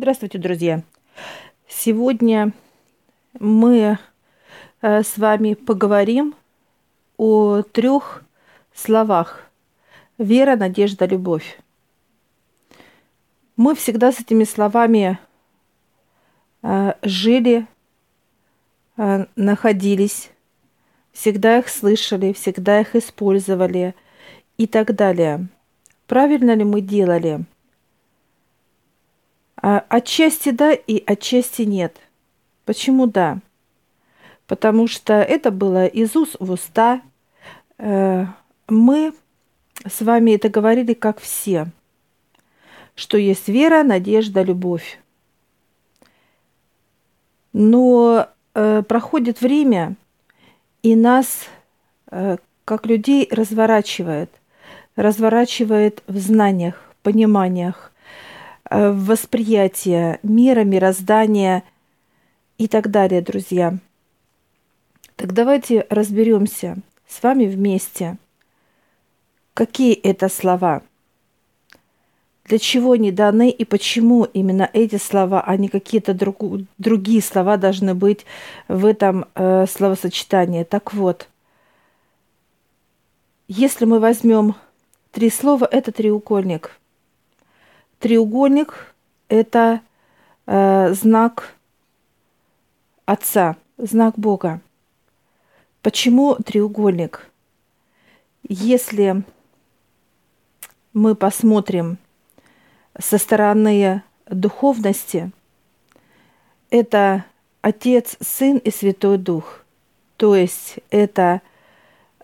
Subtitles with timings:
[0.00, 0.84] Здравствуйте, друзья!
[1.66, 2.52] Сегодня
[3.40, 3.98] мы
[4.80, 6.36] э, с вами поговорим
[7.16, 8.22] о трех
[8.72, 9.50] словах
[10.16, 11.58] вера, надежда, любовь.
[13.56, 15.18] Мы всегда с этими словами
[16.62, 17.66] э, жили,
[18.98, 20.30] э, находились,
[21.10, 23.96] всегда их слышали, всегда их использовали
[24.58, 25.48] и так далее.
[26.06, 27.44] Правильно ли мы делали?
[29.70, 31.94] А, отчасти да и отчасти нет.
[32.64, 33.40] Почему да?
[34.46, 37.02] Потому что это было из уст в уста.
[37.76, 38.24] Э,
[38.66, 39.12] мы
[39.86, 41.66] с вами это говорили как все,
[42.94, 45.00] что есть вера, надежда, любовь.
[47.52, 49.96] Но э, проходит время,
[50.82, 51.44] и нас,
[52.10, 54.30] э, как людей, разворачивает.
[54.96, 57.92] Разворачивает в знаниях, пониманиях,
[58.70, 61.64] Э, восприятия мира, мироздания
[62.58, 63.78] и так далее, друзья.
[65.16, 66.76] Так давайте разберемся
[67.08, 68.18] с вами вместе,
[69.54, 70.82] какие это слова,
[72.44, 76.42] для чего они даны и почему именно эти слова, а не какие-то друг,
[76.76, 78.26] другие слова должны быть
[78.68, 80.64] в этом э, словосочетании.
[80.64, 81.28] Так вот,
[83.48, 84.56] если мы возьмем
[85.10, 86.72] три слова, это треугольник–
[87.98, 88.94] Треугольник–
[89.28, 89.80] это
[90.46, 91.54] э, знак
[93.06, 94.60] Отца, знак Бога.
[95.82, 97.28] Почему треугольник?
[98.48, 99.24] Если
[100.92, 101.98] мы посмотрим
[102.98, 105.32] со стороны духовности,
[106.70, 107.24] это
[107.62, 109.64] Отец, Сын и Святой Дух.
[110.16, 111.40] То есть это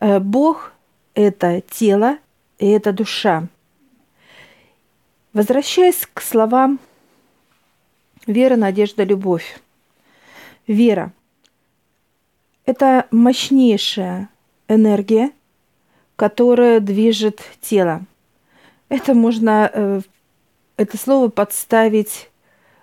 [0.00, 0.72] э, Бог,
[1.14, 2.18] это тело
[2.58, 3.48] и это душа.
[5.34, 6.78] Возвращаясь к словам
[8.24, 9.60] вера, надежда, любовь.
[10.68, 11.12] Вера–
[12.66, 14.28] это мощнейшая
[14.68, 15.32] энергия,
[16.14, 18.02] которая движет тело.
[18.88, 20.00] Это можно, э,
[20.76, 22.30] это слово подставить,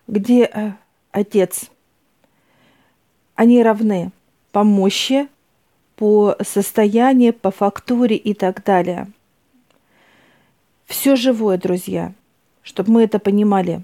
[0.08, 0.74] где э,
[1.12, 1.72] отец.
[3.36, 4.12] Они равны
[4.52, 5.30] по мощи,
[5.96, 9.08] по состоянию, по фактуре и так далее.
[10.86, 12.14] Все живое, друзья–
[12.64, 13.84] чтобы мы это понимали.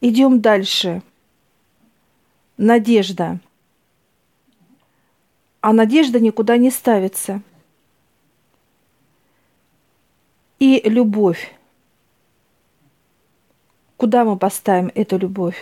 [0.00, 1.02] Идем дальше.
[2.56, 3.40] Надежда.
[5.60, 7.42] А надежда никуда не ставится.
[10.58, 11.52] И любовь.
[13.96, 15.56] Куда мы поставим эту любовь?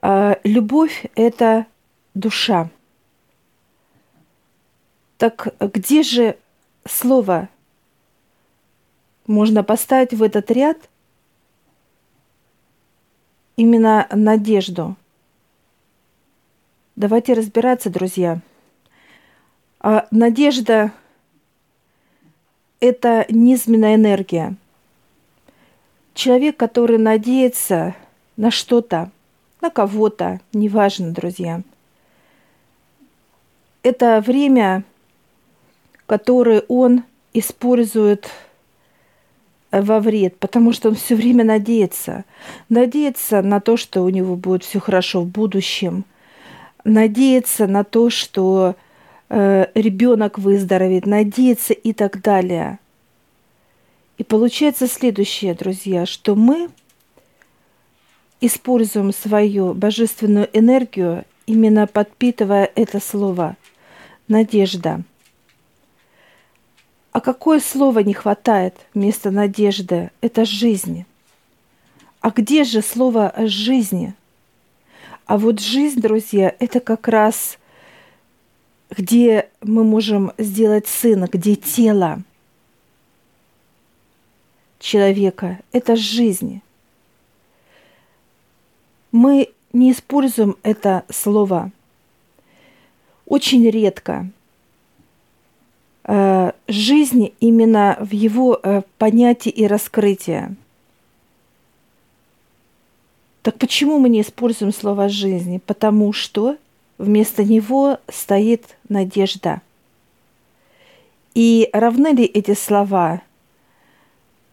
[0.00, 1.66] А, любовь– это
[2.14, 2.70] душа.
[5.18, 6.38] Так где же
[6.84, 7.48] слово
[9.26, 10.76] можно поставить в этот ряд
[13.56, 14.96] именно надежду.
[16.94, 18.40] Давайте разбираться, друзья.
[19.80, 20.92] А надежда–
[22.80, 24.56] это низменная энергия.
[26.14, 27.94] Человек, который надеется
[28.36, 29.10] на что-то,
[29.60, 31.62] на кого-то, неважно, друзья.
[33.82, 34.84] Это время,
[36.06, 37.04] которое он
[37.34, 38.30] использует–
[39.72, 42.24] во вред, потому что он все время надеется.
[42.68, 46.04] Надеется на то, что у него будет все хорошо в будущем.
[46.84, 48.76] Надеется на то, что
[49.28, 51.06] э, ребенок выздоровеет.
[51.06, 52.78] Надеется и так далее.
[54.18, 56.70] И получается следующее, друзья, что мы
[58.40, 63.56] используем свою божественную энергию, именно подпитывая это слово
[64.28, 65.02] «надежда».
[67.16, 70.10] А какое слово не хватает вместо надежды?
[70.20, 71.06] Это жизнь.
[72.20, 74.12] А где же слово жизни?
[75.24, 77.56] А вот жизнь, друзья, это как раз
[78.90, 82.22] где мы можем сделать сына, где тело
[84.78, 86.60] человека– это жизнь.
[89.10, 91.72] Мы не используем это слово
[93.24, 94.30] очень редко–
[96.08, 100.54] Э, жизни именно в его э, понятии и раскрытии.
[103.42, 105.60] Так почему мы не используем слово жизни?
[105.66, 106.56] Потому что
[106.98, 109.62] вместо него стоит надежда.
[111.34, 113.22] И равны ли эти слова?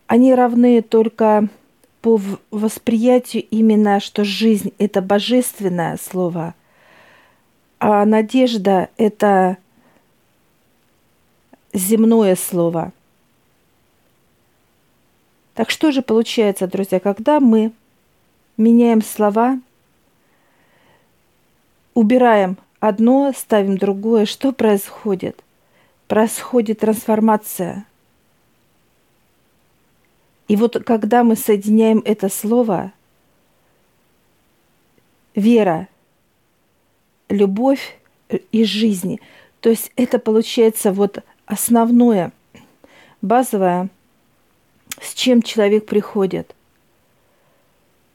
[0.08, 1.48] Они равны только
[2.02, 6.56] по восприятию именно, что жизнь– это божественное слово,
[7.80, 9.58] а надежда– это
[11.74, 12.94] земное слово.
[15.56, 17.72] Так что же получается, друзья, когда мы
[18.58, 19.60] меняем слова,
[21.94, 25.44] убираем одно, ставим другое, что происходит?
[26.08, 27.86] Происходит трансформация.
[30.48, 32.92] И вот когда мы соединяем это слово,
[35.34, 35.88] вера,
[37.30, 37.98] любовь
[38.30, 39.22] и жизни,
[39.62, 42.32] то есть это получается вот основное,
[43.22, 43.90] базовое,
[45.02, 46.56] с чем человек приходит.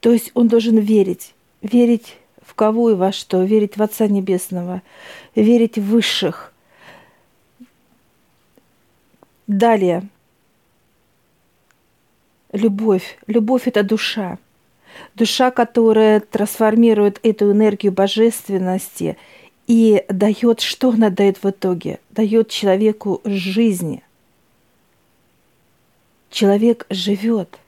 [0.01, 4.83] То есть он должен верить, верить в кого и во что, верить в Отца Небесного,
[5.35, 6.53] верить в высших.
[9.47, 10.09] Далее.
[12.53, 13.19] Любовь.
[13.27, 14.39] Любовь– это душа.
[15.15, 19.17] Душа, которая трансформирует эту энергию божественности
[19.69, 22.01] и дает, что она дает в итоге?
[22.11, 24.01] Дает человеку жизнь.
[26.31, 27.59] Человек живет.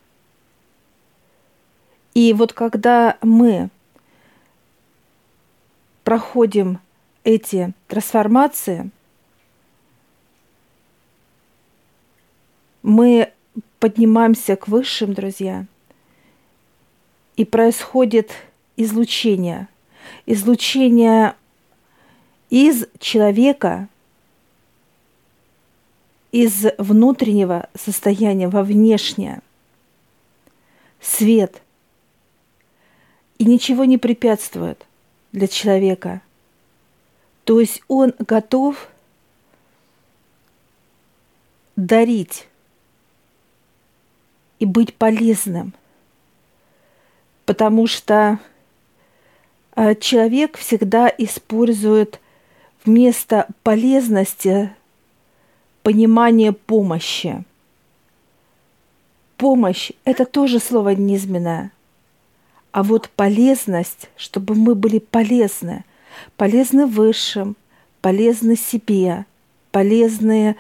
[2.15, 3.69] И вот когда мы
[6.03, 6.81] проходим
[7.23, 8.91] эти трансформации,
[12.83, 13.31] мы
[13.79, 15.67] поднимаемся к высшим, друзья,
[17.37, 18.33] и происходит
[18.77, 19.69] излучение.
[20.25, 21.35] Излучение
[22.51, 23.89] из человека,
[26.33, 29.41] из внутреннего состояния во внешнее.
[31.01, 31.63] Свет.
[33.39, 34.85] И ничего не препятствует
[35.33, 36.21] для человека.
[37.45, 38.89] То есть он готов
[41.77, 42.47] дарить
[44.59, 45.73] и быть полезным.
[47.47, 48.39] Потому что
[49.75, 52.21] э, человек всегда использует
[52.85, 54.71] вместо полезности
[55.83, 57.45] понимание помощи.
[59.37, 61.73] Помощь– это тоже слово низменное.
[62.73, 65.85] А вот полезность, чтобы мы были полезны,
[66.37, 67.57] полезны высшим,
[68.01, 69.25] полезны себе,
[69.73, 70.57] полезны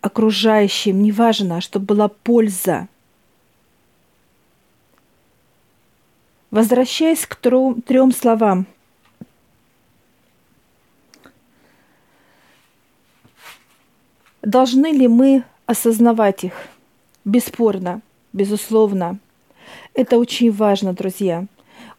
[0.00, 2.88] окружающим, неважно, чтобы была польза.
[6.50, 8.66] Возвращаясь к трем, трем словам–
[14.42, 16.52] Должны ли мы осознавать их?
[17.24, 18.00] Бесспорно,
[18.32, 19.18] безусловно.
[19.94, 21.46] Это очень важно, друзья.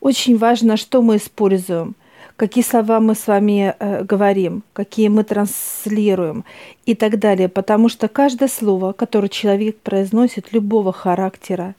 [0.01, 1.95] Очень важно, что мы используем,
[2.36, 6.44] какие слова мы с вами э, говорим, какие мы транслируем
[6.86, 7.48] и так далее.
[7.48, 11.75] Потому что каждое слово, которое человек произносит любого характера,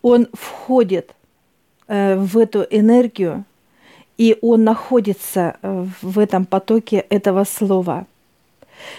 [0.00, 1.14] он входит
[1.88, 3.44] э, в эту энергию,
[4.16, 8.06] и он находится э, в этом потоке этого слова–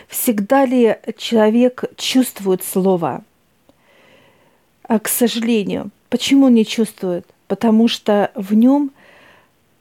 [0.07, 3.24] Всегда ли человек чувствует слово?
[4.83, 5.89] А, к сожалению.
[6.10, 7.25] Почему не чувствует?
[7.48, 8.92] Потому что в нем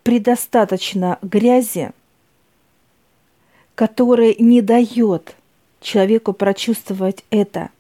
[0.03, 1.93] предостаточно грязи,
[3.75, 5.35] которая не дает
[5.81, 7.71] человеку прочувствовать это.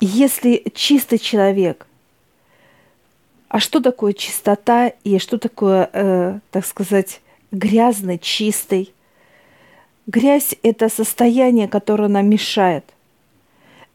[0.00, 1.86] Если чистый человек,
[3.48, 7.20] а что такое чистота и что такое, э, так сказать,
[7.50, 8.94] грязный, чистый?
[10.06, 12.84] Грязь– это состояние, которое нам мешает.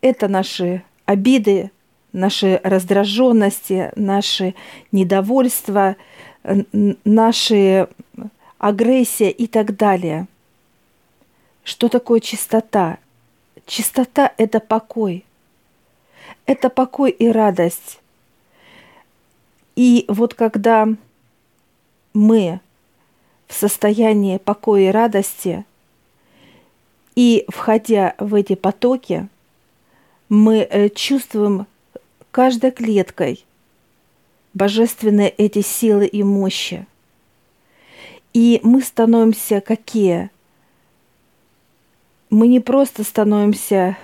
[0.01, 1.71] Это наши обиды,
[2.13, 4.55] наши раздраженности, наши
[4.91, 5.95] недовольства,
[6.43, 7.87] наши
[8.59, 10.27] агрессия и так далее.
[11.63, 12.99] Что такое чистота?
[13.65, 15.25] Чистота– это покой.
[16.45, 17.99] Это покой и радость.
[19.75, 20.87] И вот когда
[22.13, 22.59] мы
[23.47, 25.65] в состоянии покоя и радости–
[27.15, 29.27] и входя в эти потоки,
[30.27, 31.65] мы э, чувствуем
[32.31, 33.45] каждой клеткой
[34.53, 36.85] божественные эти силы и мощи.
[38.33, 40.29] И мы становимся какие?
[42.29, 43.97] Мы не просто становимся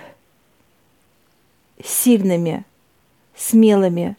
[1.84, 2.64] сильными,
[3.36, 4.16] смелыми,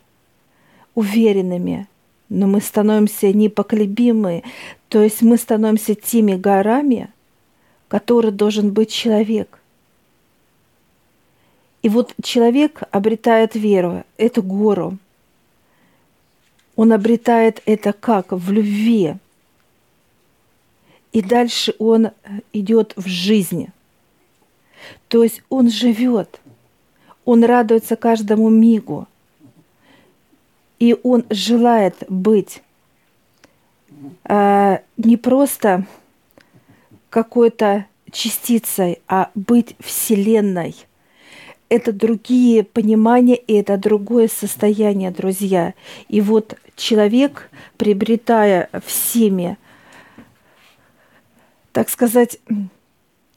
[0.94, 1.88] уверенными,
[2.30, 4.44] но мы становимся непоколебимы,
[4.90, 7.10] то есть мы становимся теми горами–
[7.88, 9.60] который должен быть человек.
[11.84, 14.98] И вот человек обретает веру, эту гору.
[16.76, 18.32] Он обретает это как?
[18.32, 19.16] В любви.
[21.12, 22.10] И дальше он
[22.54, 23.72] идет в жизни.
[25.08, 26.42] То есть он живет,
[27.26, 29.08] он радуется каждому мигу.
[30.80, 32.62] И он желает быть
[34.26, 35.86] э, не просто
[37.14, 40.76] какой-то частицей, а быть Вселенной.
[41.70, 45.76] это другие понимания, и это другое состояние, друзья.
[46.08, 49.58] И вот человек, приобретая всеми,
[51.72, 52.40] так сказать,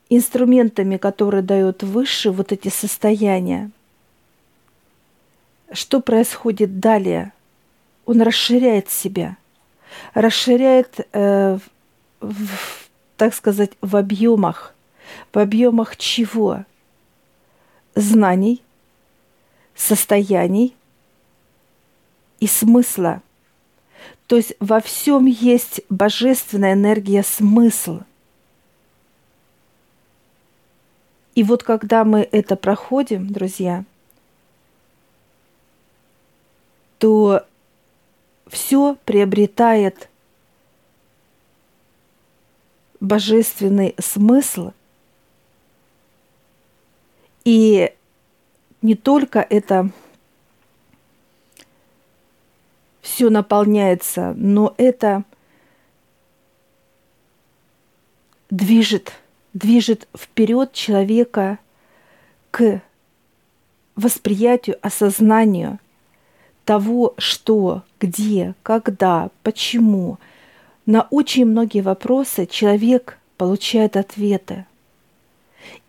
[0.09, 3.71] инструментами, которые дают выше вот эти состояния,
[5.71, 7.33] что происходит далее?
[8.07, 9.37] Он расширяет себя,
[10.15, 11.59] расширяет, э,
[12.21, 12.76] в,
[13.17, 14.75] так сказать, в объемах.
[15.33, 16.65] В объемах чего?
[17.95, 18.63] Знаний,
[19.75, 20.75] состояний
[22.41, 23.23] и смысла.
[24.27, 28.01] То есть во всем есть божественная энергия, смысл–
[31.37, 33.85] И вот когда мы это проходим, друзья,
[36.99, 37.45] то
[38.49, 40.09] все приобретает
[43.01, 44.73] божественный смысл.
[47.45, 47.93] И
[48.83, 49.91] не только это
[53.01, 55.25] все наполняется, но это
[58.51, 59.13] движет–
[59.57, 61.59] движет вперед человека
[62.51, 62.83] к
[63.95, 65.79] восприятию, осознанию
[66.67, 70.19] того, что, где, когда, почему.
[70.87, 74.67] На очень многие вопросы человек получает ответы.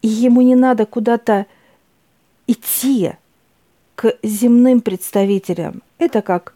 [0.01, 1.45] И ему не надо куда-то
[2.47, 3.13] идти
[3.95, 5.83] к земным представителям.
[5.99, 6.55] Это как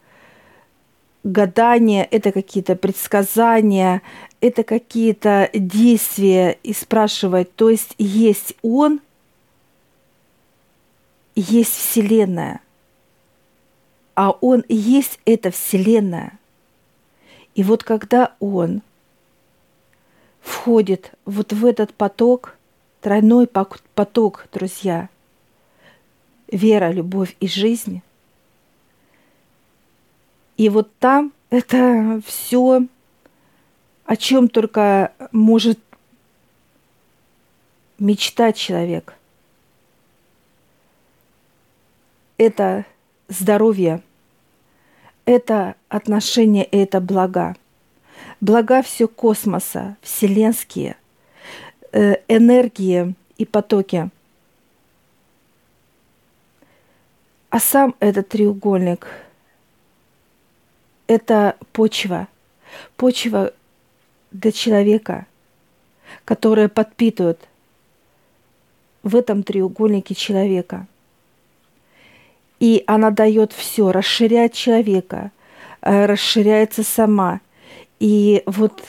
[1.24, 4.02] гадания, это какие-то предсказания,
[4.40, 7.56] это какие-то действия и спрашивать.
[7.56, 9.02] То есть есть Он,
[11.36, 12.60] есть Вселенная,
[14.16, 16.40] а Он есть эта Вселенная.
[17.56, 18.82] И вот когда Он
[20.42, 22.56] входит вот в этот поток,
[23.02, 25.10] тройной поток, друзья,
[26.48, 28.02] вера, любовь и жизнь,
[30.58, 32.86] и вот там это все
[34.06, 35.80] о чем только может
[37.98, 39.14] мечтать человек.
[42.38, 42.86] Это
[43.28, 44.02] здоровье,
[45.26, 47.56] это отношения, это блага.
[48.40, 50.96] Блага все космоса, вселенские,
[51.92, 54.10] э, энергии и потоки.
[57.50, 59.08] А сам этот треугольник–
[61.08, 62.28] это почва.
[62.96, 63.52] Почва,
[64.32, 65.26] для человека,
[66.26, 67.48] которая подпитывает
[69.04, 70.88] в этом треугольнике человека.
[72.62, 75.32] И она дает все, расширяет человека,
[75.82, 77.42] э, расширяется сама.
[78.00, 78.84] И вот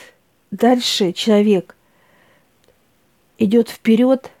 [0.51, 1.75] дальше человек
[3.37, 4.31] идет вперед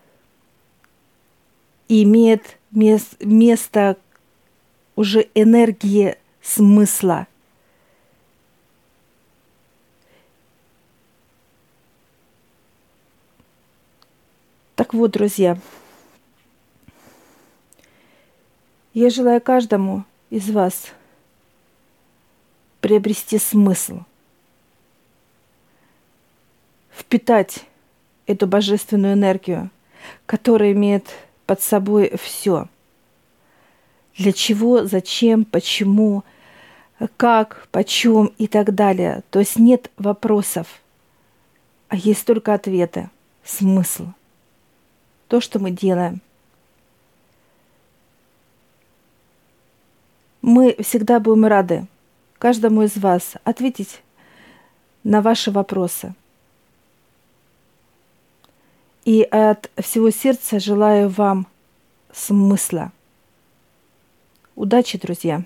[1.87, 3.97] и имеет место
[4.95, 7.27] уже энергии смысла–
[14.75, 15.57] Так вот, друзья,
[18.93, 20.87] я желаю каждому из вас
[22.81, 23.99] приобрести смысл,
[26.91, 27.65] впитать
[28.25, 29.69] эту божественную энергию,
[30.25, 31.07] которая имеет
[31.45, 32.67] под собой все.
[34.17, 36.23] Для чего, зачем, почему,
[37.17, 39.23] как, почем и так далее.
[39.31, 40.67] То есть нет вопросов,
[41.87, 43.09] а есть только ответы,
[43.43, 44.07] смысл–
[45.33, 46.21] то, что мы делаем.
[50.43, 51.87] Мы всегда будем рады
[52.37, 54.01] каждому из вас ответить
[55.05, 56.13] на ваши вопросы.
[59.05, 61.47] И от всего сердца желаю вам
[62.11, 62.91] смысла.
[64.55, 65.43] Удачи, друзья!